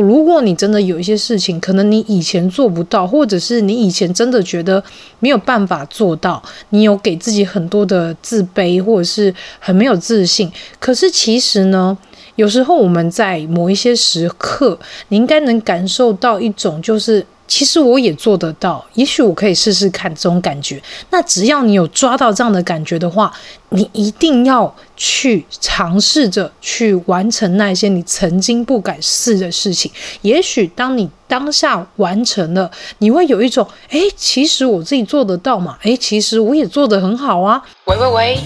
[0.00, 4.82] 如果你真的有一些事情，可能你以前做不到，或者是你以前真的觉得
[5.20, 10.50] 没有办法做到，你有给自己很多的自卑，或者是很没有自信。
[10.80, 11.96] 可是其实呢，
[12.34, 14.76] 有时候我们在某一些时刻，
[15.10, 17.24] 你应该能感受到一种就是。
[17.46, 20.82] 其实我也做得到，也许我可以试试看这种感觉。
[21.10, 23.30] 那只要你有抓到这样的感觉的话，
[23.68, 24.74] 你一定要
[25.06, 29.92] 去尝试着去完成那些你曾经不敢试的事情。
[30.22, 35.76] 也许当你当下完成了，你会有一种，哎，其实我自己做得到嘛？
[35.82, 37.62] 哎，其实我也做得很好啊。
[37.84, 38.38] 喂喂喂，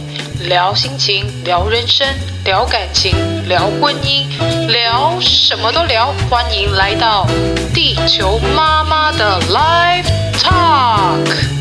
[0.48, 2.05] 聊心情，聊人生，
[2.45, 3.14] 聊感情，
[3.47, 4.27] 聊婚姻，
[4.67, 6.12] 聊什么都聊。
[6.29, 7.25] 欢迎来到
[7.73, 10.06] 地球妈妈的 Live
[10.42, 11.58] Talk。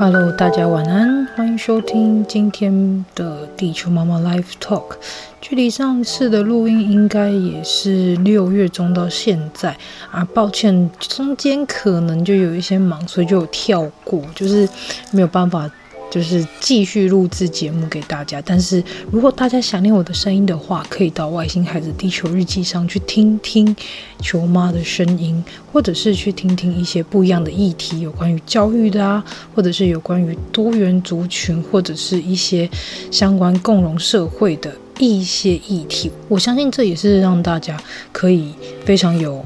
[0.00, 4.92] Hello，大家晚安，欢迎收听今天的地球妈妈 Live Talk。
[5.40, 9.76] 距离上次的录音应该也是六月中到现在
[10.12, 14.68] 啊，抱歉，中间可能就有一些忙，所以就有跳过，就是
[15.10, 15.68] 没有办法。
[16.10, 23.76] 就是继续录制节目给大家，但是如果大家想念我的声音的话，可以到《外星孩子地球日记》上去听听
[24.20, 29.22] 球妈的声音，或者是去听听一些不一样的议题，有关于教育的啊，
[29.54, 32.68] 或者是有关于多元族群，或者是一些
[33.10, 36.10] 相关共融社会的一些议题。
[36.28, 37.78] 我相信这也是让大家
[38.12, 38.54] 可以
[38.84, 39.44] 非常有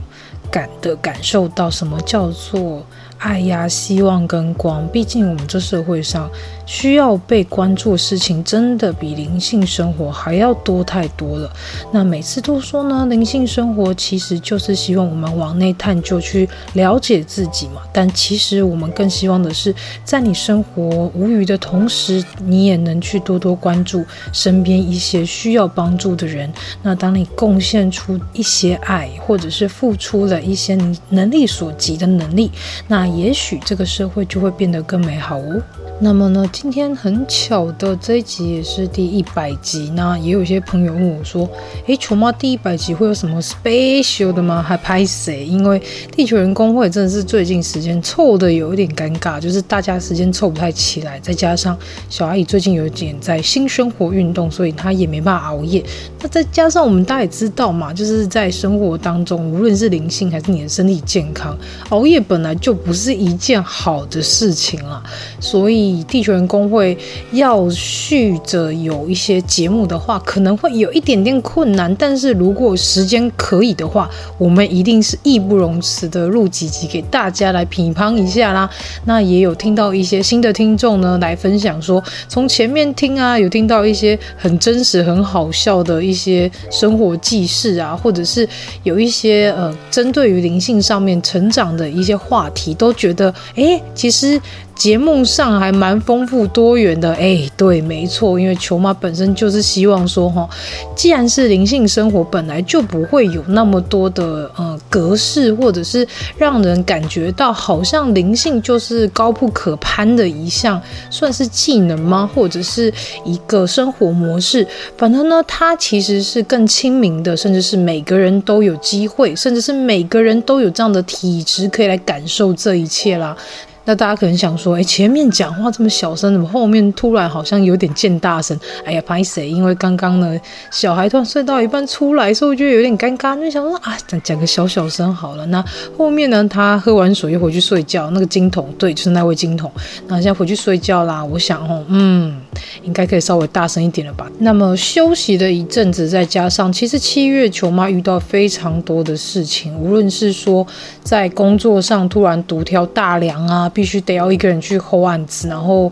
[0.50, 2.86] 感的感受到什么叫做。
[3.22, 6.28] 爱呀，希望跟光，毕竟我们这社会上
[6.72, 11.52] 需要被关注的事情，真的比灵性生活还要多太多了。
[11.92, 17.82] 那每次都说呢，灵性生活其实就是希望我们往内探究，去了解自己嘛。
[17.92, 26.50] 但其实我们更希望的是，在你生活无余的同时，你也能去多多关注身边一些需要帮助的人。
[26.82, 32.50] 那当你贡献出一些爱，或者是付出了一些你能力所及的能力，
[32.88, 33.02] 那。
[33.12, 35.62] 也许这个社会就会变得更美好哦。
[36.04, 39.88] 那么呢，今天很巧的这一集也是第一百集。
[39.94, 41.48] 那也有些朋友问我说
[41.86, 44.60] ：“诶，球妈第一百集会有什么 special 的吗？
[44.60, 45.80] 还拍谁？”因为
[46.10, 51.78] 地球人工会真的是最近时间凑的有一点尴尬，就是大家时间凑不太起来，再加上
[52.10, 55.84] 小阿姨最近有点在新生活运动，所以她也没办法熬夜。
[56.20, 61.56] 那再加上我们大家也知道嘛，就是在生活当中，无论是灵性还是你的身体健康，
[61.90, 65.00] 熬夜本来就不是一件好的事情啦，
[65.38, 65.91] 所以。
[65.92, 66.96] 以地球人工会
[67.32, 71.94] 要续着有一些节目的话，可能会有一点点困难。
[71.96, 74.08] 但是如果时间可以的话，
[74.38, 78.68] 我们一定是义不容辞的录几集给大家来评判一下啦。
[79.04, 88.48] 那也有听到一些新的听众呢，来分享说，从前面听啊，有听到一些很真实、很好笑的一些生活记事啊，或者是
[88.82, 94.40] 有一些呃，针对于灵性上面成长的一些话题，都觉得哎，其实。
[94.74, 100.48] 节目上还蛮丰富多元的，哎，对，没错，因为球妈本身就是希望说，哈，
[100.96, 106.06] 既然是灵性生活，本来就不会有那么多的呃格式，或者是
[106.36, 110.80] 让人感觉到好像灵性就是高不可攀的一项，
[111.10, 112.28] 算是技能吗？
[112.34, 112.92] 或者是
[113.24, 114.66] 一个生活模式？
[114.96, 123.36] 反正呢，它其实是更亲民的，甚至是每个人都有机会，甚至是每个人都有这样的体质可以来感受这一切啦。
[123.84, 128.56] 那大家可能想说，哎，前面讲话这么小声，怎么后面突然好像有点见大声？
[128.84, 129.48] 哎呀，拍谁？
[129.48, 130.38] 因为刚刚呢，
[130.70, 135.44] 小孩突然睡到一半出来，所以我觉得有点尴尬，就想说啊，讲讲个小小声好了。
[135.46, 135.64] 那
[135.98, 139.68] 后面呢，他喝完水又回去睡觉，那个金童，对，就是那位金童，
[140.06, 141.24] 那现在回去睡觉啦。
[141.24, 142.40] 我想哦，嗯，
[142.84, 144.30] 应该可以稍微大声一点了吧？
[144.38, 150.64] 那么休息了一阵子，再加上其实七月球妈遇到非常多的事情，无论是说
[151.02, 153.68] 在工作上突然独挑大梁啊。
[153.72, 155.90] 必须得要一个人去 hold 案子，然后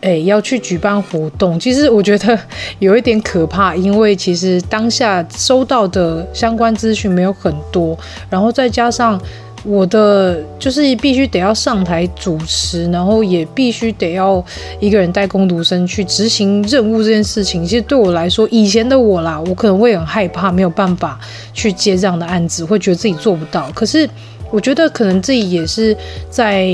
[0.00, 2.38] 哎，要去举办活动，其实我觉得
[2.78, 7.98] 有一点可怕，因为其实当下收到的相关资讯没有很多，
[8.30, 9.20] 然后再加上
[9.62, 14.42] 我的就是必须得要上台主持，然后也必须得要
[14.78, 21.20] 一个人带工读生去执行任务这件事情，其实对我来说，以前的我啦，我可能会很害怕，没有办法
[21.52, 23.70] 去接这样的案子，会觉得自己做不到。
[23.74, 24.08] 可是
[24.50, 25.96] 我觉得可能自己也是
[26.28, 26.68] 在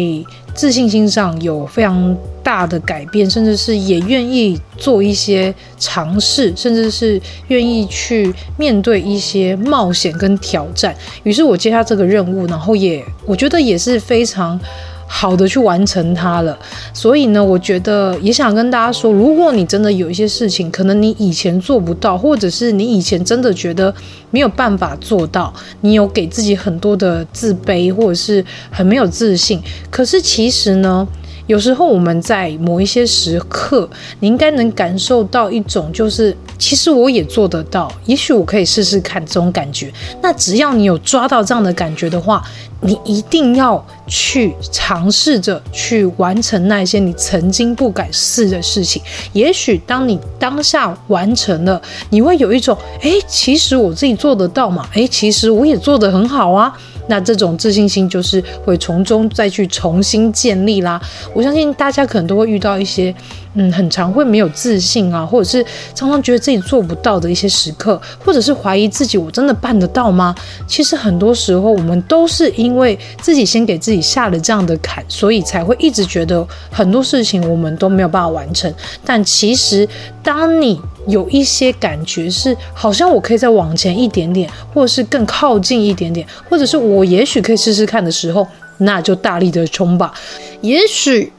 [0.54, 10.96] 自信心上有非常大的改变，甚至是也愿意做一些尝试，甚至是愿意去面对一些冒险跟挑战。
[11.24, 14.58] 于是我接下这个任务，然后也我觉得也是非常
[15.06, 16.58] 好的去完成它了。
[16.92, 23.94] 所以呢，我觉得也想跟大家说，如果你真的有一些事情，可能你以前做不到，或者是你以前真的觉得
[24.30, 29.62] 没有办法做到，你有给自己很多的自卑，或者是很没有自信。
[29.90, 31.06] 可是其实呢，
[31.46, 33.88] 有时候我们在某一些时刻，
[34.20, 39.92] 你应该能感受到一种，就是其实我也做得到，也许我可以试试看这种感觉。
[40.20, 42.42] 那只要你有抓到这样的感觉的话，
[42.80, 49.00] 你一定要去尝试着去完成那些你曾经不敢试的事情。
[49.32, 56.76] 也许当你当下完成了，你会有一种，哎，其实我自己做得到嘛，哎，其实我也做得很好啊。
[57.08, 61.00] 那这种自信心就是会从中再去重新建立啦。
[61.34, 63.14] 我相信大家可能都会遇到一些，
[63.58, 65.64] 嗯，很常会没有自信啊，或者是
[65.94, 70.34] 常常觉得自己做不到的一些时刻，或者是怀疑自己我真的办得到吗？
[70.66, 78.72] 其实很多时候我们都是因为自己先给自己下了这样的坎，所以才会一直觉得很多事情我们都没有办法完成。
[79.04, 79.88] 但其实
[80.22, 88.46] 当你有一些感觉是好像我可以再往前一点点，或者是更靠近一点点，或者是我也许可以试试看的时候，
[88.78, 90.12] 那就大力的冲吧。
[90.60, 91.32] 也许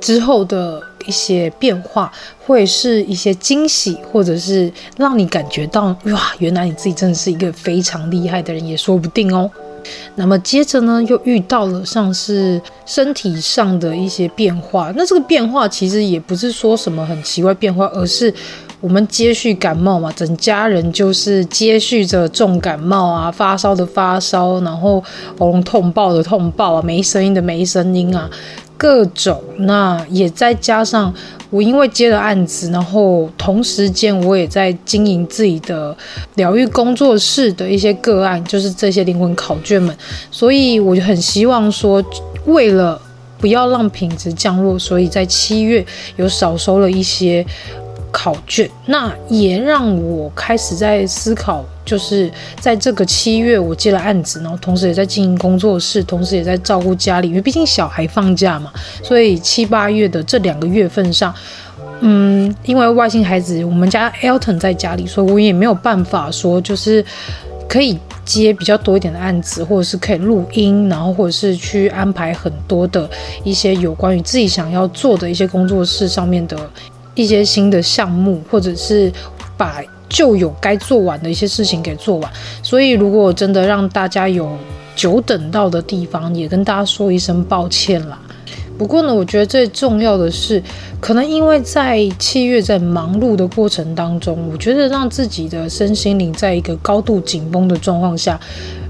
[0.00, 2.10] 之后的一些变化
[2.44, 9.50] 会是一些惊喜，或者是让你感觉到哇，原来你自己真的是一个非常厉害的人，也说不定哦。
[10.14, 14.92] 那么接着呢，又遇到了像是身体上的一些变化。
[14.96, 18.32] 那这个变化其实也不是说什么很奇怪变化，而是。
[18.80, 25.00] 我们接续感冒嘛，整家人就是接续着重感冒啊，发烧的发烧，然后
[25.38, 28.28] 喉咙痛爆的痛爆啊，没声音的没声音啊，
[28.82, 29.40] 各种。
[29.58, 31.14] 那也再加上
[31.50, 35.96] 我因为接了案子，然后同时间我也在经营自己的
[36.34, 39.96] 疗愈工作室的一些个案，就是这些灵魂考卷们，
[40.32, 42.04] 所以我就很希望说，
[42.46, 43.00] 为了
[43.38, 45.86] 不要让品质降落，所以在七月
[46.16, 47.46] 有少收了一些。
[48.12, 52.30] 考卷，那也让我开始在思考，就是
[52.60, 58.70] 在这个七月，我接了案子，然后同时也在经营工作室，同时也在照顾家里，因为毕竟小孩放假嘛，
[59.02, 61.34] 所以七八月的这两个月份上，
[62.00, 67.02] 嗯，因为外星孩子，我们家 Elton 在家里，所以我也没有办法说，就是
[67.66, 73.08] 可以接比较多一点的案子，或者是可以录音，然后或者是去安排很多的
[73.42, 76.58] 一些有关于自己想要做的一些工作室上面的。
[77.14, 79.12] 一些新的项目，或者是
[79.56, 82.32] 把旧有该做完的一些事情给做完。
[82.62, 84.56] 所以，如果真的让大家有
[84.94, 88.18] 久等到的地方，也跟大家说一声抱歉啦。
[88.82, 90.60] 不过呢，我觉得最重要的是，
[91.00, 98.40] 可能因为在七月在忙碌的过程当中，我觉得让自己的身心灵在一个高度紧绷的状况下。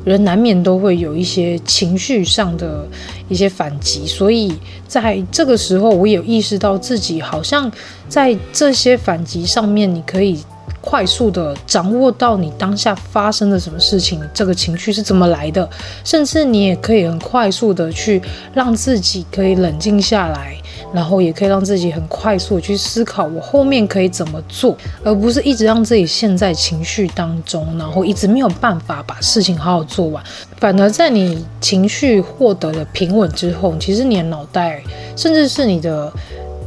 [0.04, 2.84] 人难免都会有一些情绪上的
[3.28, 4.52] 一些反击，所以
[4.88, 7.70] 在这个时候，我有意识到自己好像
[8.08, 10.42] 在这些反击上面，你可以
[10.82, 15.66] 快速的掌握到你当下发生的什么事情，这个情绪是怎么来的，
[16.04, 18.20] 甚至你也可以很快速的去
[18.52, 20.54] 让自己可以冷静下来。
[20.92, 30.22] 然后也可以让自己很快速去思考，我后面可以怎么做，而不是一直让自己陷在情绪当中，然后一直没有办法把事情好好做完。
[30.58, 34.82] 反而在你情绪获得了平稳之后，其实你的脑袋，
[35.16, 36.12] 甚至是你的，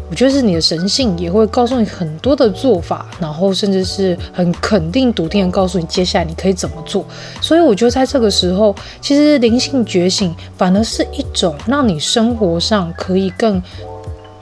[0.09, 7.05] 我觉得是你的神性，也会告诉你很多的做法，然后甚至是很肯定、笃定的告诉你接下来你可以怎么做。
[7.41, 13.61] 所以我觉得在这个时候，其实灵性觉醒反而是一种让你生活上可以更。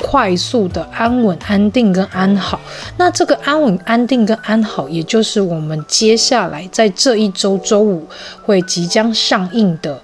[0.06, 2.60] 快速的安稳、安定跟安好，
[2.98, 8.06] 那这个安稳、安定跟安好，也就是我们接下来在这一周周五
[8.44, 9.98] 会即将上映的，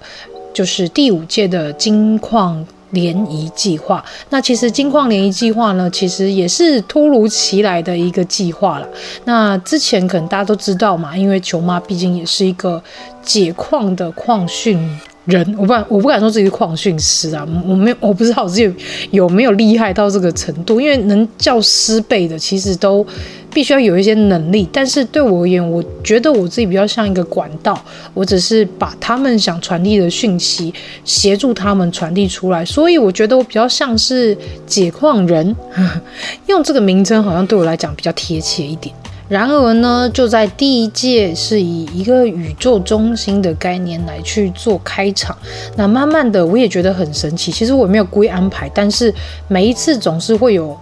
[0.54, 4.04] 就是第五届的金矿联谊计划。
[4.30, 8.88] 那其实金矿联谊计划呢，其实也是突如其来的一个计划了。
[9.24, 12.82] 那之前可能大家都知道嘛，因为球妈毕竟也是一个
[13.22, 14.78] 解矿的矿训。
[15.26, 18.74] 人，我不敢，我不敢说自己是矿训师啊，我没有，我不知道自己
[19.10, 23.06] 有没有厉害到这个程度，因为能叫师辈的，其实都
[23.52, 24.68] 必须要有一些能力。
[24.72, 27.80] 但是对我而言，我觉得我自己比较像一个管道，
[28.14, 30.72] 我只是把他们想传递的讯息
[31.04, 35.54] 协助他们传递出来，所以我觉得我比较像是解矿人，
[36.46, 38.94] 用这个名称好像对我来讲比较贴切一点。
[39.28, 45.36] 然而呢，就在第一届是以一个宇宙中心的概念来去做开场，
[45.76, 47.52] 那慢慢的我也觉得很神奇。
[47.52, 49.14] 其实我没有故意安排，但是
[49.46, 50.76] 每一次总是会有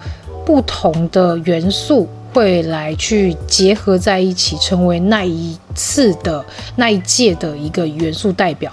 [0.47, 6.45] 不同的元素会来去结合在一起，成为那一次的
[6.77, 8.73] 那一届的一个元素代表。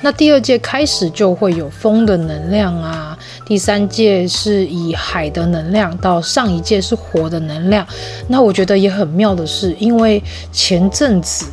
[0.00, 7.84] 那第二届开始就会有风的能量啊，第三届是以海的能量，到上一届是火的能量。
[8.28, 11.46] 那我觉得也很妙的是，因为前阵子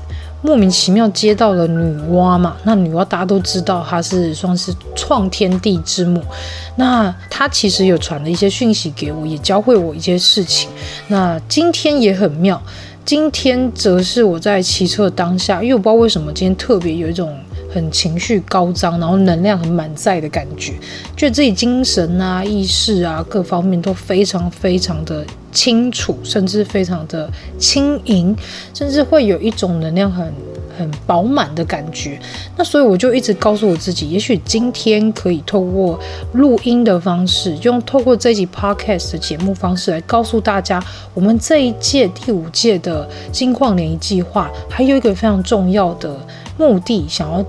[0.46, 6.22] 莫名其妙接到了女娲嘛，那女娲大家都知道她是算是创天地之母，
[6.76, 10.70] 那她其实有传了一些讯息给我，也教会我一些事情。
[11.08, 12.62] 那今天也很妙，
[13.04, 17.36] 今天则是我在骑车当下，因为我不知道为什么今天特别有一种。
[17.76, 20.72] 很情绪高涨，然后能量很满载的感觉，
[21.18, 27.30] 觉得自己精神啊、意识啊各方面都非常非常的清楚，甚至非常的
[27.60, 28.34] 轻盈，
[28.74, 30.34] 甚至会有一种能量很
[30.78, 32.18] 很饱满的感觉。
[32.56, 36.00] 那所以我就一直告诉我自己，也许今天可以透过
[36.32, 40.82] 录音的方式，用透过这集 podcast 的节目方式来告诉大家，
[41.14, 46.18] 我们这一届第五届的金矿联谊计划还有一个非常重要的
[46.58, 47.46] 目的，想要。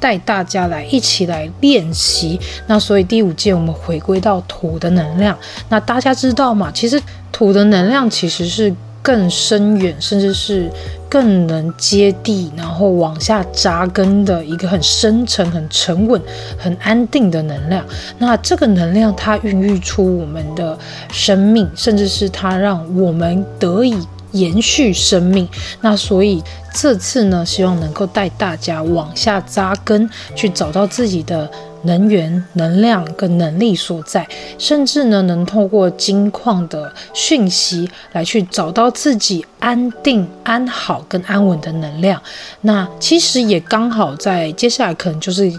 [0.00, 5.38] 带大家来一起来练习，那所以第五届我们回归到土的能量。
[5.68, 6.72] 那大家知道吗？
[6.74, 10.70] 其实土的能量其实是更深远，甚至是
[11.08, 16.20] 更能接地，然后往下扎根的一个很深沉、很沉稳、
[16.58, 17.84] 很安定的能量。
[18.18, 20.78] 那这个能量它孕育出我们的
[21.12, 23.96] 生命，甚至是它让我们得以。
[24.32, 25.48] 延续生命，
[25.80, 26.42] 那所以
[26.74, 31.50] 这次呢，希望能够带大家往下扎根，去找到自己的
[31.82, 34.26] 能源、能量跟能力所在，
[34.58, 42.20] 甚至呢，能透过金矿的讯息来去找到自己安定、安好跟安稳的能量。
[42.60, 45.50] 那其实也刚好在接下来，可能就是，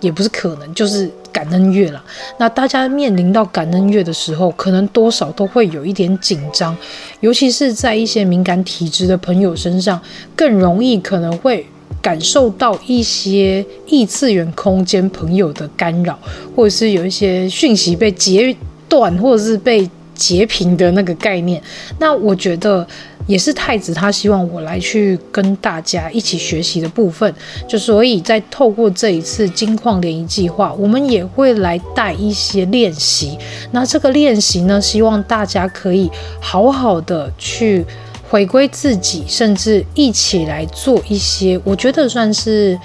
[0.00, 1.10] 也不是可能，就是。
[1.30, 2.02] 感恩月了，
[2.38, 6.76] 那大家面临到感恩月的时候，可能多少都会有一点紧张，
[7.20, 10.00] 尤其是在一些敏感体质的朋友身上，
[10.34, 11.64] 更容易可能会
[12.02, 16.18] 感受到一些异次元空间朋友的干扰，
[16.56, 18.56] 或者是有一些讯息被截
[18.88, 21.62] 断，或者是被截屏的那个概念。
[22.00, 22.84] 那我觉得。
[23.28, 27.32] 也是太子他希望我来去跟大家一起学习的部分，
[27.68, 33.38] 就所以在透过这一次金矿联谊计划，我们也会来带一些练习。
[33.70, 37.84] 那这个练习呢，希望大家可以好好的去
[38.28, 42.76] 回归自己，甚至一起来做一些，我觉得算是。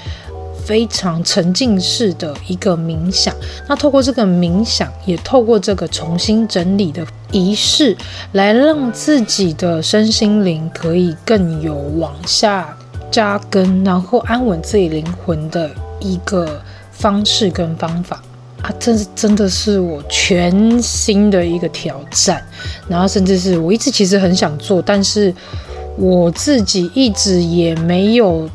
[0.66, 3.36] 非常沉浸式的一个冥想，
[3.68, 7.96] 那透过这个冥想，也透过这个重新整理的仪式，
[8.32, 12.76] 来让自己的身心灵可以更有往下
[13.12, 18.22] 扎根，然后安稳自己灵魂的一个方式跟方法
[18.62, 18.72] 啊！
[18.80, 22.42] 这是真的是我全新的一个挑战，
[22.88, 25.34] 然后甚至是我一直其实很想做，但是
[25.98, 28.50] 我自己一直也没有。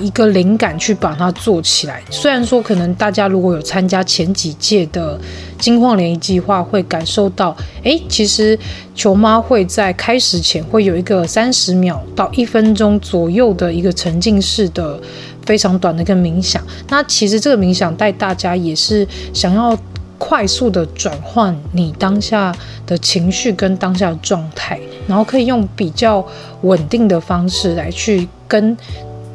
[0.00, 2.02] 一个灵感去把它做起来。
[2.10, 5.18] 虽然说可能大家如果有参加前几届的
[5.58, 8.58] 金矿联谊计划，会感受到，诶，其实
[8.94, 15.00] 球妈会在开始前会有一个三十秒到一分钟左右的一个沉浸式的
[15.44, 16.62] 非常短的一个冥想。
[16.88, 19.78] 那其实这个冥想带大家也是想要
[20.16, 22.54] 快速的转换你当下
[22.86, 26.26] 的情绪跟当下的状态，然后可以用比较
[26.62, 28.76] 稳定的方式来去跟。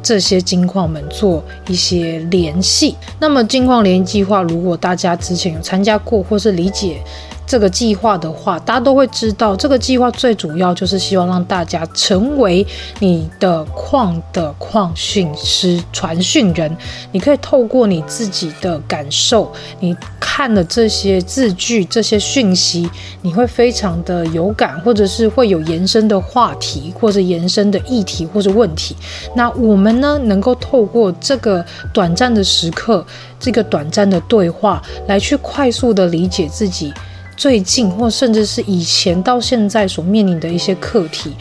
[0.06, 2.94] 这些金矿们做一些联系。
[3.18, 7.02] 那么金矿联计划，如果大家之前有参加过或是理解。
[7.46, 12.66] 这个计划的话，大家都会知道，这个计划最主要就是希望让大家成为
[12.98, 16.76] 你的矿的矿训师、传讯人。
[17.12, 22.90] 你可以透过你自己的感受，你看了这些字句、这些讯息，
[23.22, 28.96] 你会非常的有感，或者是会有延伸的话题，或者延伸的议题或者问题。
[29.34, 33.06] 那我们呢，能够透过这个短暂的时刻，
[33.38, 36.92] 这个短暂的对话，来去快速的理解自己。
[37.36, 41.32] 最近，或甚至是以前到现在所面临的一些课题，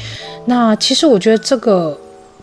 [0.46, 1.98] 那其实我觉得这个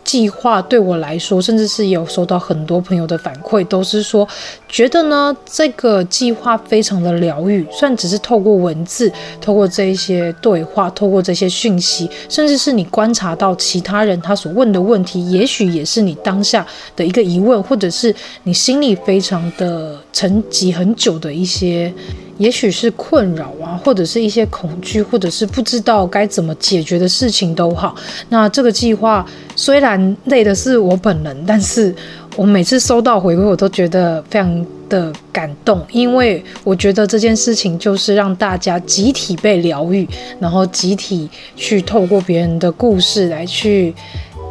[0.04, 4.26] 计划对我来说，甚至是有收到很多朋友的反馈，都是说
[4.68, 7.66] 觉得呢，这个计划非常的疗愈。
[7.70, 16.66] 虽然只是透过文字，透过这一些对话，透过这些讯息，甚至是你观察到其他人他所问的问题，也许也是你当下
[16.96, 21.92] 的一个疑问，或者是你心里非常的沉积很久的一些。
[22.38, 27.94] 也许是困扰啊，或者是一些恐惧，或者是不知道该怎么解决的事情都好。
[28.30, 29.91] 那这个计划虽然
[30.24, 31.94] 累的是我本人，但是
[32.36, 40.08] 我每次收到回馈，我都觉得非常的感动，因为我觉得这件事情就是让大家集体被疗愈，
[40.38, 43.94] 然后集体去透过别人的故事来去。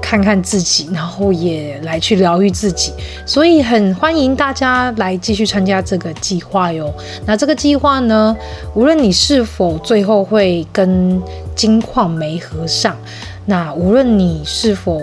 [0.04, 2.92] 看看自己，然后也来去疗愈自己，
[3.24, 6.92] 所以很欢迎大家来继续参加这个计划哟。
[7.24, 8.36] 那这个计划呢，
[8.74, 11.22] 无论你是否最后会跟
[11.56, 12.98] 金矿没合上，
[13.46, 15.00] 那无论你是否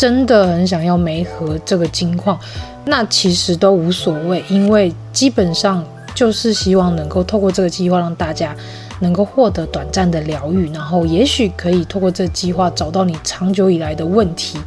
[0.00, 2.40] 真的很想要梅和这个金矿，
[2.86, 8.56] 那其实都无所谓，因为基本上就是希望能够透过这个计划让大家。
[9.02, 14.58] 能够获得短暂的疗愈，然后也许可以透过这计划找到你长久以来的问题。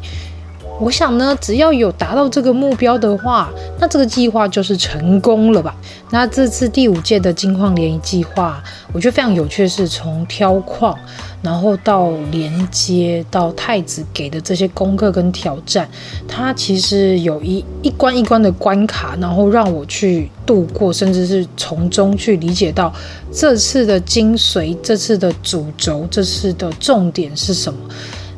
[0.80, 5.74] 我想呢，只要有达到这个目标的话，那这个计划就是成功了吧？
[6.10, 8.62] 那这次第五届的金矿联谊计划，
[8.92, 10.98] 我觉得非常有趣是，从挑矿，
[11.42, 15.88] 然后到连接，到太子给的这些功课跟挑战，
[16.26, 22.92] 它其实有一一关一关的关卡，然后让我去度过，甚至是从中去理解到
[23.32, 27.78] 这次的精髓，这次的主轴，这次的重点是什么。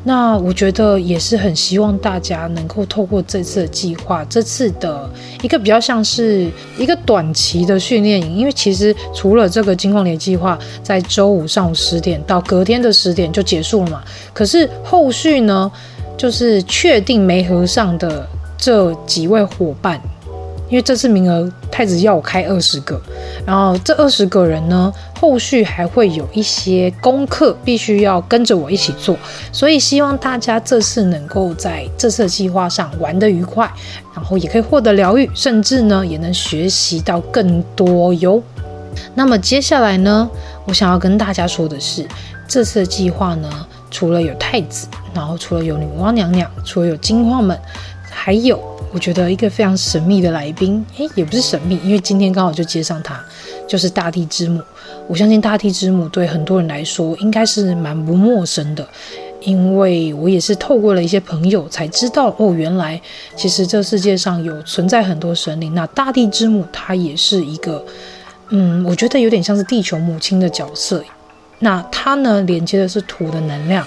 [0.09, 5.11] 那我觉得也是很希望大家能够透过这次的计划，这次的
[5.43, 6.49] 一个比较像是
[6.79, 14.01] 一个短期的训练营，因为其实除了这个金矿联计划在周五上午十点到隔天的十点就结束了嘛，
[14.33, 15.69] 可是后续呢，
[16.17, 18.25] 就是确定没合上的
[18.57, 20.01] 这几位伙伴。
[20.69, 23.01] 因为这次名额太子要我开二十个，
[23.47, 29.17] 然后这二十个人呢，后续还会有一些功课必须要跟着我一起做，
[29.53, 33.71] 所以希望大家这次能够在这次计划上玩得愉快，
[34.13, 38.43] 然后也可以获得疗愈，甚至呢也能学习到更多哟。
[39.15, 40.29] 那么接下来呢，
[40.65, 42.05] 我想要跟大家说的是，
[42.49, 43.49] 这次的计划呢，
[43.91, 47.57] 除了有太子，然后除了有女娲娘娘，除了有金矿们，
[48.11, 48.76] 还有。
[48.97, 53.23] 我觉得一个非常神秘的来宾，诶，也不是神秘，因为今天刚好就接上他，
[53.69, 54.63] 就是大地之母。
[55.07, 58.89] 我相信大地之母对很多人来说应该是蛮不陌生的，
[59.43, 62.99] 因为我也是透过了一些朋友才知道，哦，原来
[63.37, 65.75] 其实这世界上有存在很多神灵。
[65.75, 67.85] 那大地之母她也是一个，
[68.49, 71.05] 嗯，我觉得有点像是地球母亲的角色。
[71.59, 73.87] 那她呢，连接的是土的能量。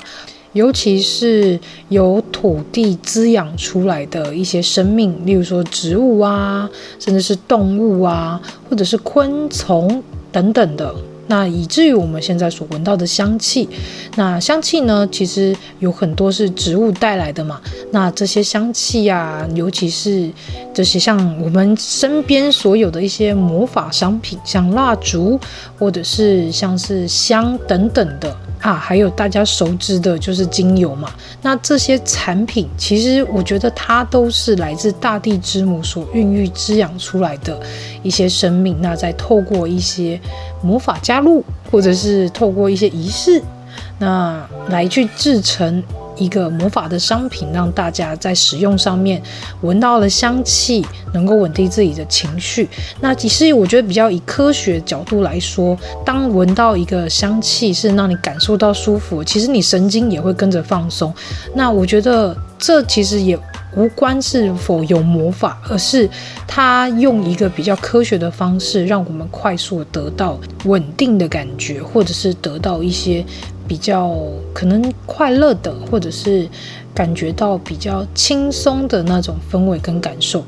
[0.53, 1.59] 尤其是
[1.89, 10.95] 由土地滋养出来的一些生命，例如说植物啊，甚至是动物啊，或者是昆虫等等的。
[11.29, 13.69] 那以至于我们现在所闻到的香气，
[14.15, 17.61] 那香气呢，其实有很多是植物带来的嘛。
[17.91, 20.29] 那这些香气啊，尤其是
[20.73, 25.39] 这些像我们身边所有的一些魔法商品，像蜡烛，
[25.77, 28.35] 或者是像是香等等的。
[28.61, 31.09] 啊，还有大家熟知的就是精油嘛。
[31.41, 37.57] 那这些产品，其实我觉得它都是来自大地之母所孕育滋养出来的
[38.03, 38.75] 一些生命。
[38.81, 40.19] 那再透过一些
[40.61, 43.41] 魔法加入，或者是透过一些仪式，
[43.99, 45.83] 那来去制成。
[46.17, 49.21] 一个魔法的商品，让大家在使用上面
[49.61, 52.67] 闻到了香气，能够稳定自己的情绪。
[52.99, 61.13] 那其实我觉得比较以科学角度来说，当闻到一个香气是让你感受到舒服，其实你神经也会跟着放松。
[61.55, 63.39] 那我觉得这其实也
[63.75, 66.09] 无关是否有魔法，而是
[66.47, 73.25] 它用一个比较科学的方式，让我们快速得到稳定的感觉，或者是得到一些。
[73.67, 74.17] 比较
[74.51, 76.49] 可能快乐的，或者是
[76.91, 80.43] 感觉到比较轻松的那种氛围跟感受，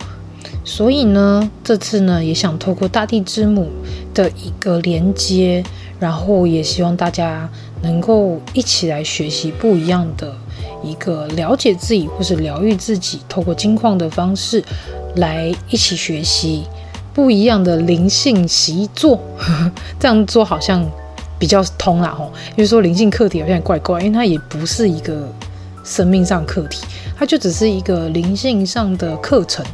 [0.65, 3.69] 所以呢，这次呢也想透过大地之母
[4.15, 5.63] 的一个连接，
[5.99, 7.47] 然后也希望大家
[7.83, 10.33] 能够一起来学习不一样的
[10.83, 14.63] 一个了解自己或是疗愈自己，透过金矿的方式
[15.15, 16.63] 来一起学习
[17.13, 19.19] 不一样的灵性习作，
[19.99, 20.89] 这样做好像。
[21.39, 25.27] 比较通啦吼，因为说灵性课题好像怪怪，因为它也不是一个
[25.83, 26.85] 生命上课题，
[27.17, 29.65] 它就只是一个灵性上的课程。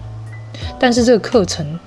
[0.80, 1.78] 但是这个课程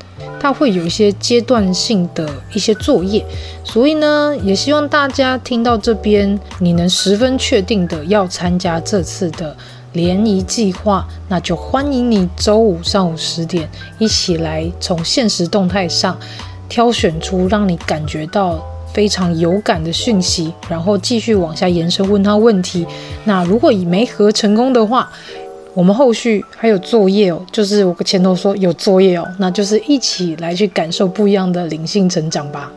[0.41, 3.23] 它会有一些阶段性的一些作业，
[3.63, 9.55] 所以呢，也希望大家听到这边，你能十分确定的要参加这次的
[9.93, 16.19] 联谊计划，那就欢迎你周五上午十点一起来从现实动态上
[16.71, 22.87] 挑选出让你感觉到非常有感的讯息，然后继续往下延伸问他问题。
[23.25, 25.13] 那如果以媒合成功的话，
[25.73, 32.71] 我们后续还有作业哦，就是我前头说有作业哦，那就是一起来去感受不一样的灵性成长吧。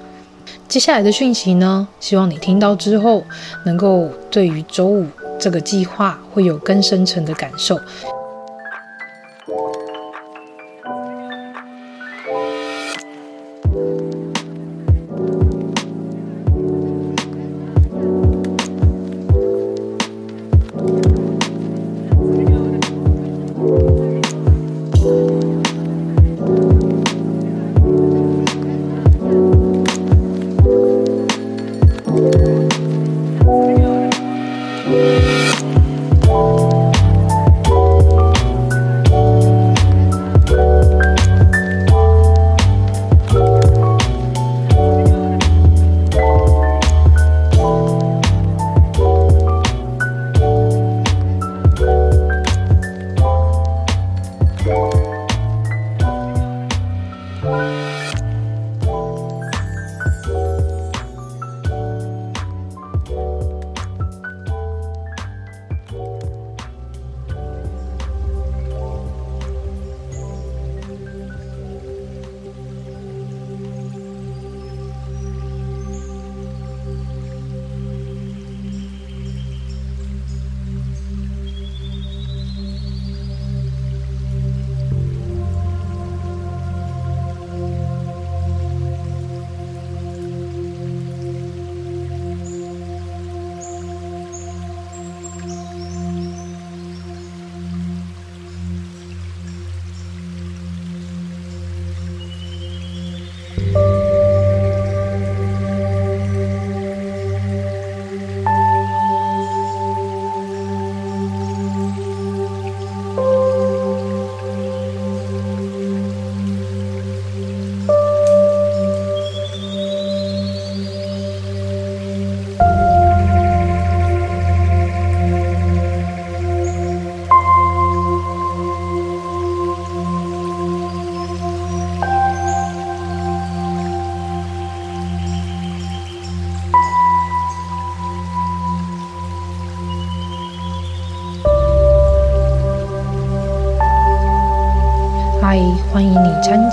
[0.67, 3.23] 接下来的讯息呢，希望你听到之后，
[3.65, 5.06] 能够对于周五
[5.39, 7.79] 这个计划会有更深层的感受。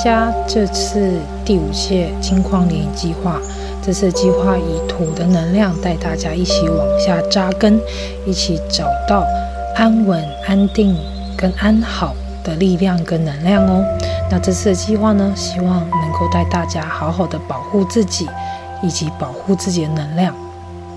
[0.02, 3.38] 加这次第五届金矿联谊计划。
[3.82, 7.80] 这次计划以土的能量带大家一起往下扎根，
[8.26, 9.24] 一起找到
[9.74, 10.96] 安稳、安定
[11.36, 13.82] 跟安好的力量跟能量哦。
[14.30, 18.28] 那这次的计划呢，希望能够带大家好好的保护自己，
[18.82, 20.34] 以及保护自己的能量。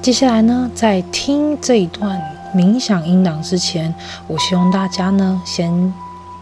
[0.02, 2.22] 接下来呢，在听这一段
[2.54, 3.96] 冥想音档之前，
[4.28, 5.94] 我希望大家呢先。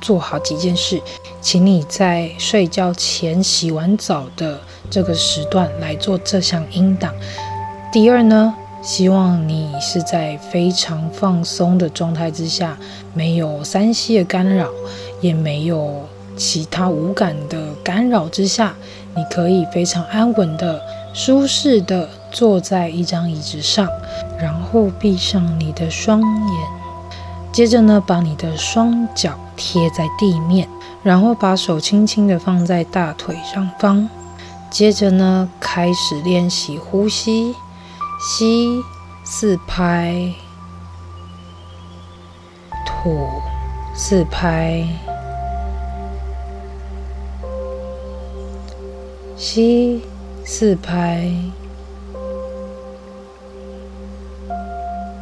[0.01, 0.99] 做好几件事，
[1.39, 4.59] 请你在睡觉前洗完澡的
[4.89, 7.13] 这个时段来做这项音档。
[7.93, 12.77] 第二呢，希望你是在非常放松的状态之下，
[13.13, 14.67] 没有三 C 的干扰，
[15.21, 18.73] 也没有其他五感的干扰之下，
[19.15, 20.81] 你可以非常安稳的、
[21.13, 23.87] 舒适的坐在一张椅子上，
[24.39, 26.81] 然后闭上你的双眼。
[27.51, 30.67] 接着呢，把你的双脚贴在地面，
[31.03, 34.09] 然后把手轻轻地放在大腿上方。
[34.71, 37.53] 接着呢，开始练习呼吸，
[38.19, 38.81] 吸
[39.23, 40.33] 四拍，
[42.83, 43.29] 吐
[43.93, 44.83] 四拍，
[49.37, 50.01] 吸
[50.43, 51.31] 四拍，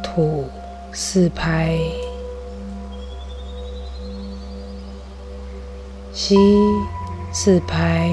[0.02, 0.48] 吐
[0.92, 1.78] 四拍。
[6.22, 6.36] 吸
[7.32, 8.12] 四拍，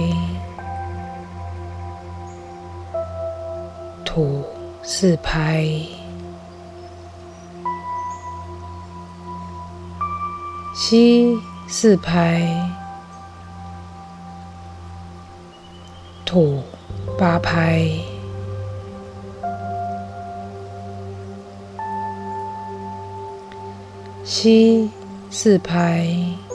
[4.06, 4.46] 吐
[4.82, 5.62] 四拍，
[10.74, 12.48] 吸四拍，
[16.26, 16.64] 吐
[17.20, 17.86] 八拍，
[24.24, 24.90] 吸
[25.30, 26.47] 四拍。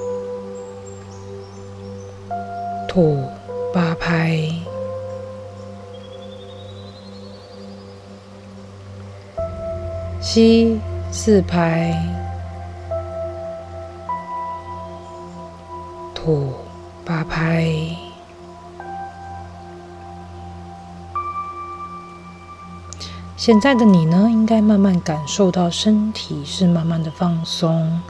[2.95, 3.25] 吐
[3.73, 4.37] 八拍。
[10.21, 10.79] 吸
[11.11, 11.99] 四拍。
[16.15, 16.53] 吐
[17.03, 17.67] 八拍。
[23.39, 28.03] 现在的你呢应该慢慢感受到身体是慢慢的放松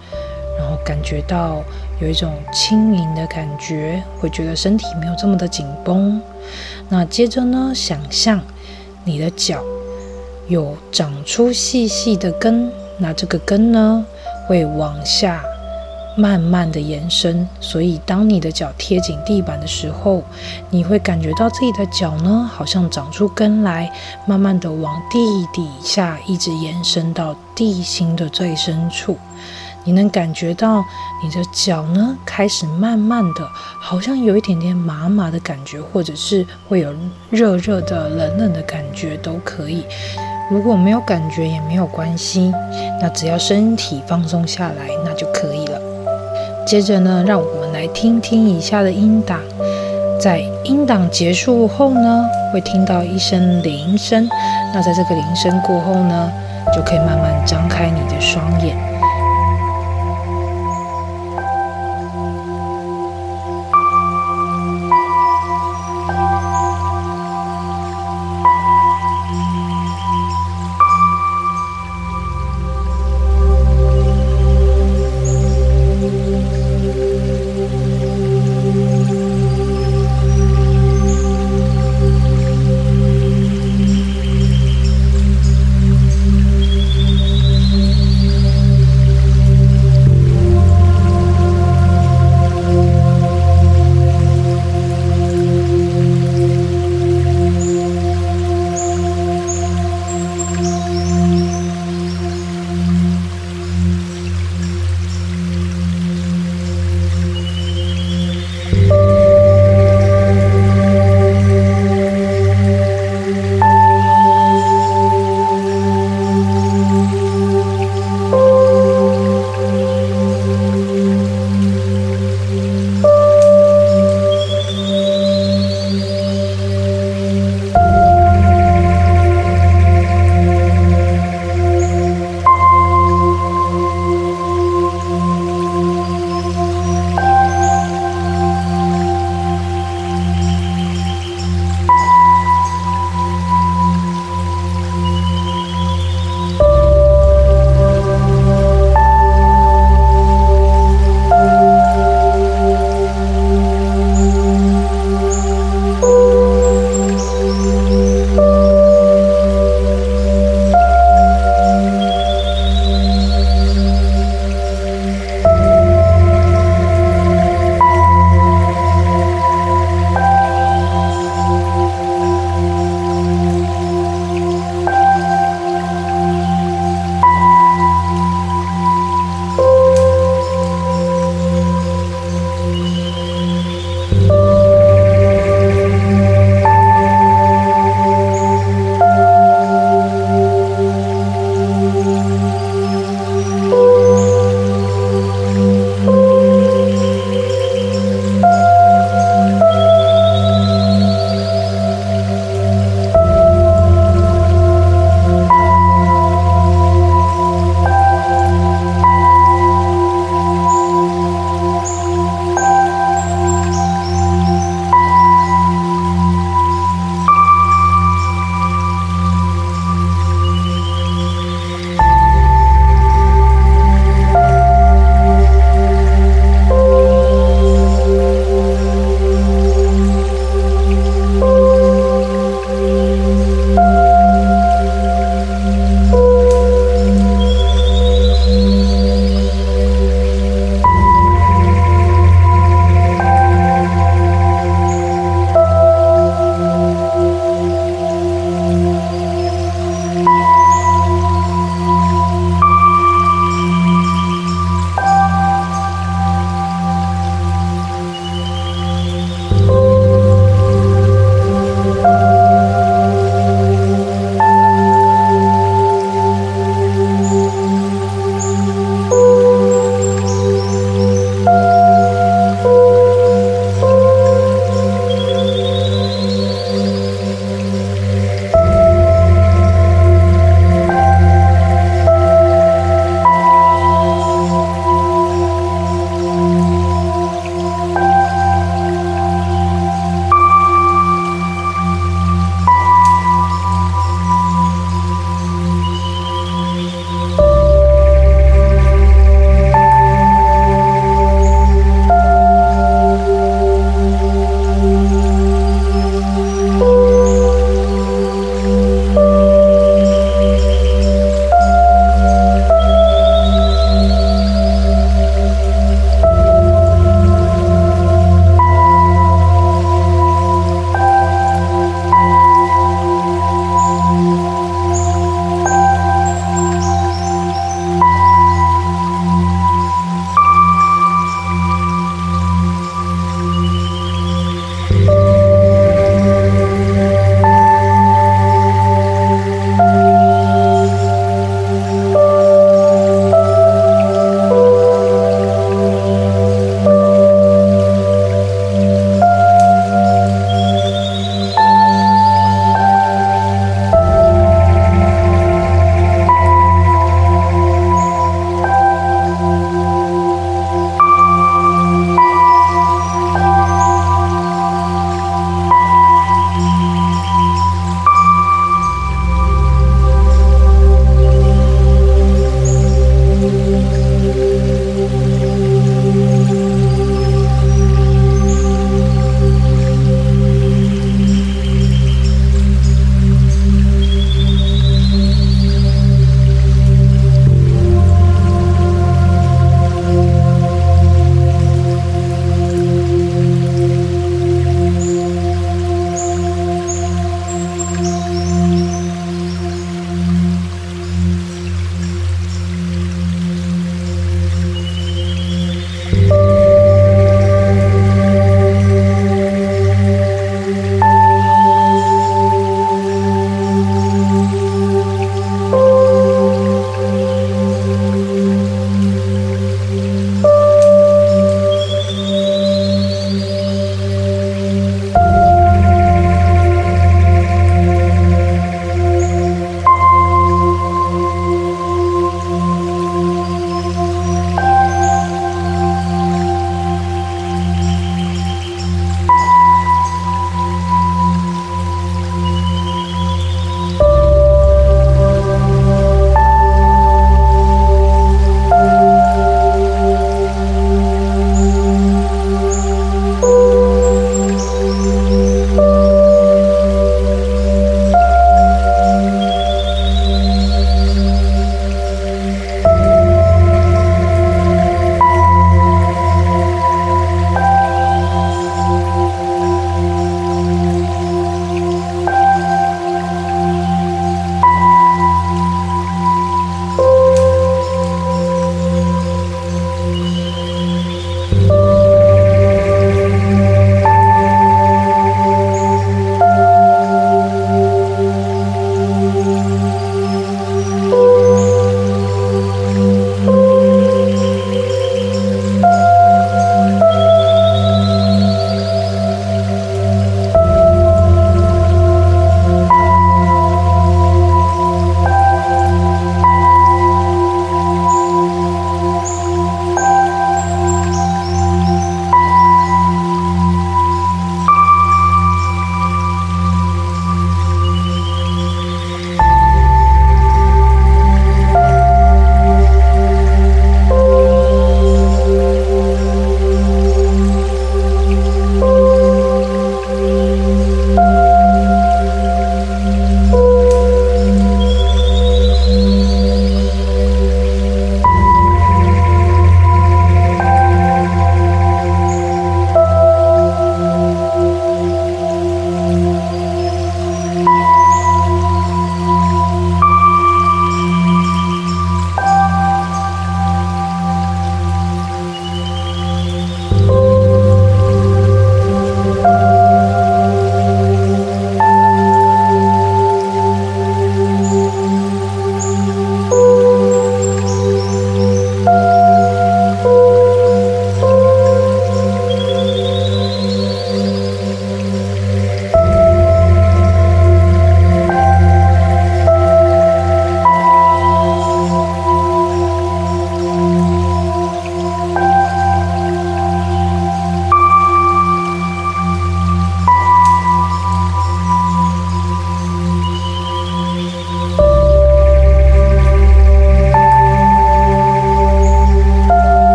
[0.85, 1.63] 感觉到
[2.01, 6.21] 有一种轻盈的感觉，会觉得身体没有这么的紧绷。
[6.89, 8.41] 那接着呢，想象
[9.05, 9.63] 你的脚
[10.49, 14.05] 有长出细细的根，那这个根呢，
[14.47, 15.43] 会往下。
[16.15, 20.23] 慢慢的延伸，所以当你的脚贴紧地板的时候，
[20.69, 23.91] 你会感觉到自己的脚呢，好像长出根来，
[24.27, 25.19] 慢慢的往地
[25.55, 29.17] 底下一直延伸到地心的最深处。
[29.85, 30.85] 你能感觉到
[31.23, 33.49] 你的脚呢，开始慢慢的，
[33.81, 36.95] 好像有一点点麻麻的感觉，或者是会有
[37.31, 39.85] 热热的、冷冷的感觉都可以。
[40.51, 42.53] 如果没有感觉也没有关系，
[43.01, 45.81] 那只要身体放松下来，那就可以了。
[46.67, 49.41] 接着呢，让我们来听听以下的音档。
[50.21, 54.29] 在音档结束后呢，会听到一声铃声。
[54.73, 56.31] 那在这个铃声过后呢，
[56.73, 58.77] 就可以慢慢张开你的双眼。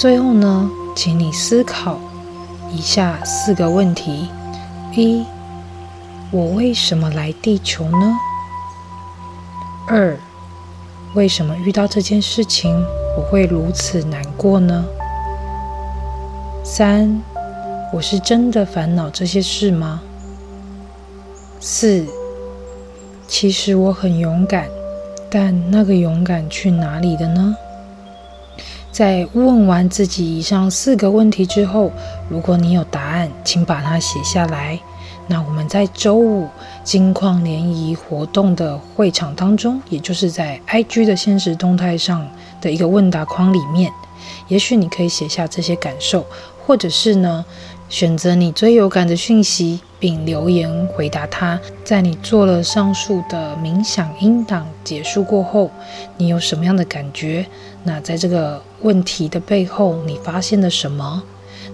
[0.00, 2.00] 最后呢，请你思考
[2.72, 4.30] 以下四个问题：
[4.94, 5.26] 一，
[6.30, 8.16] 我为什么来地球呢？
[9.86, 10.16] 二，
[11.12, 12.82] 为什么遇到这件事情
[13.14, 14.86] 我会如此难过呢？
[16.64, 17.22] 三，
[17.92, 20.00] 我是真的烦恼这些事吗？
[21.60, 22.06] 四，
[23.28, 24.66] 其实我很勇敢，
[25.28, 27.54] 但那个勇敢去哪里了呢？
[28.92, 31.92] 在问完自己以上四个问题之后，
[32.28, 34.78] 如果你有答案，请把它写下来。
[35.28, 36.48] 那我们在周五
[36.82, 42.26] 金矿联谊活动的会场当中，也就是在 IG 的限时动态上
[42.60, 43.92] 的一个问答框里面，
[44.48, 46.26] 也许你可以写下这些感受，
[46.66, 47.44] 或者是呢，
[47.88, 51.60] 选择你最有感的讯息，并留言回答他。
[51.84, 55.70] 在你做了上述的冥想音档结束过后，
[56.16, 57.46] 你有什么样的感觉？
[57.84, 61.22] 那在这个问题的背后，你发现了什么？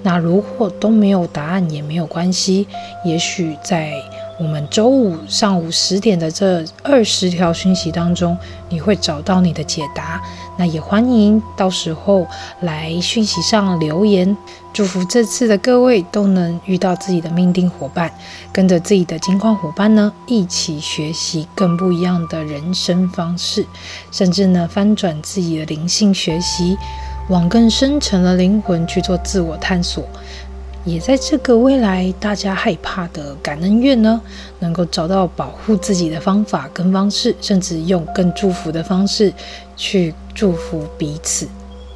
[0.02, 2.66] 那如果都没有答案也没有关系，
[3.04, 3.92] 也许在
[4.38, 8.36] 我们周五上午十点的这二十条讯息当中，
[8.68, 10.22] 你会找到你的解答。
[10.58, 12.26] 那也欢迎到时候
[12.60, 14.36] 来讯息上留言，
[14.74, 18.12] 祝福这次的各位都能遇到自己的命定伙伴，
[18.52, 23.64] 跟着自己的金矿伙伴呢，一起学习更不一样的人生方式，
[24.10, 26.76] 甚至呢翻转自己的灵性学习，
[27.28, 30.04] 往更深层的灵魂去做自我探索。
[30.86, 34.20] 也在这个未来大家害怕的感恩月呢，
[34.60, 39.34] 能够找到保护自己的方法跟方式，甚至用更祝福的方式
[39.76, 41.48] 去祝福彼此，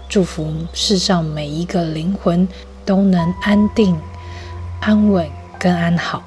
[0.09, 2.47] 祝福世上每一个灵魂
[2.85, 3.97] 都能安定、
[4.81, 5.25] 安稳
[5.57, 6.25] 跟安好。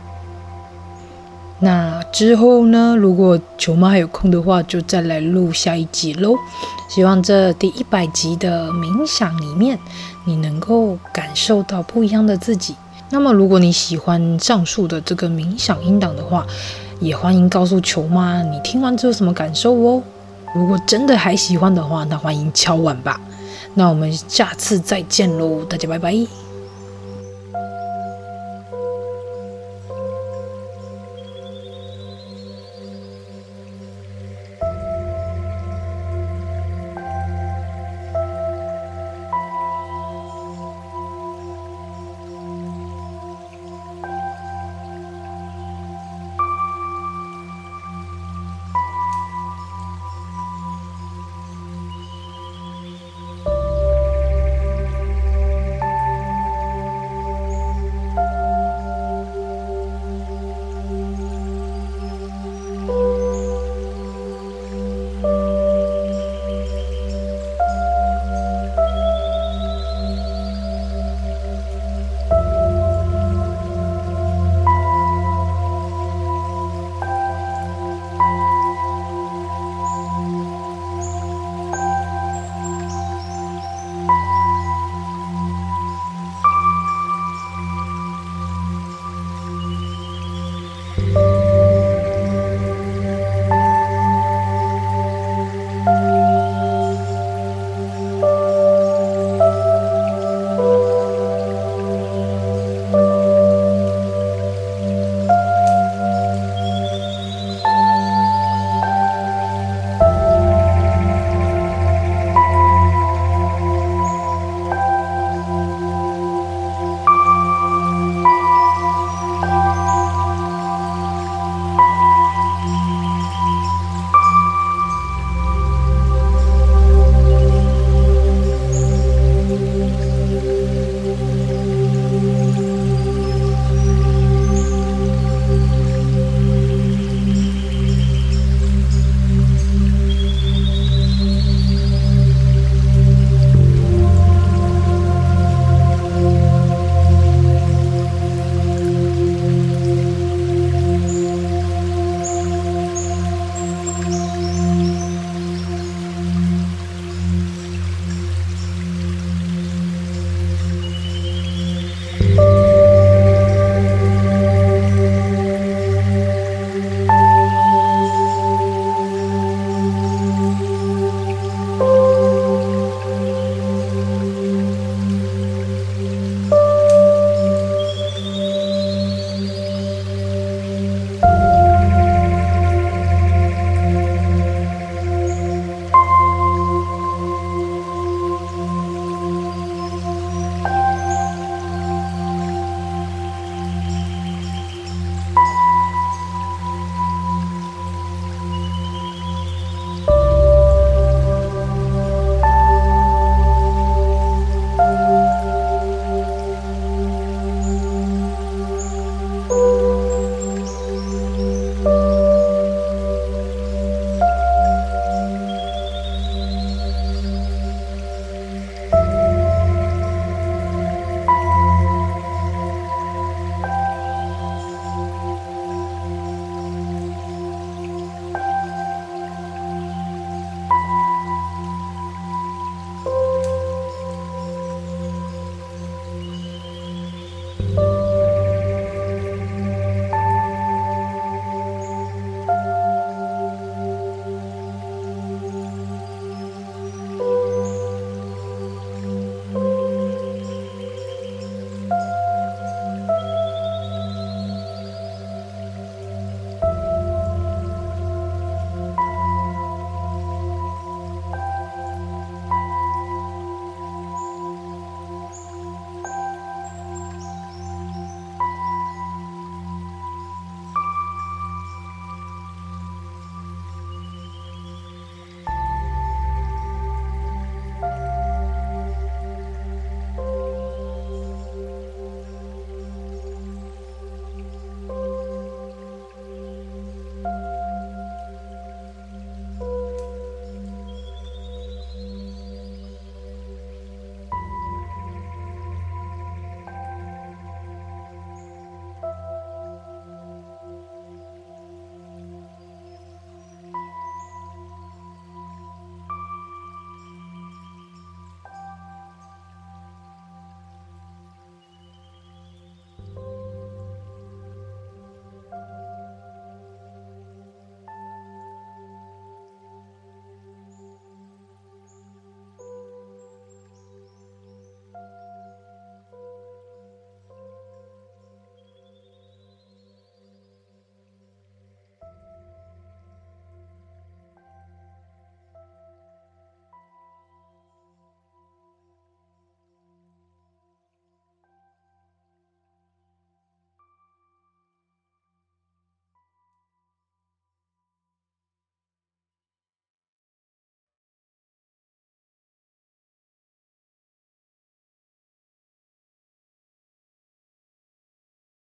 [1.59, 6.35] 那之后呢，如果球妈还有空的话，就再来录下一集喽。
[6.89, 9.79] 希望这第一百集的冥想里面，
[10.25, 12.75] 你能够感受到不一样的自己。
[13.09, 16.45] 那么，如果你喜欢上述的这个冥想音档的话，
[16.99, 20.01] 也欢迎告诉球妈你听完之后什么感受哦。
[20.55, 23.19] 如果真的还喜欢的话，那欢迎敲碗吧。
[23.75, 26.52] 那我们下次再见喽，大家拜拜。